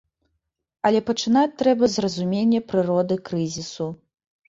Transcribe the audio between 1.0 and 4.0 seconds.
пачынаць трэба з разумення прыроды крызісу.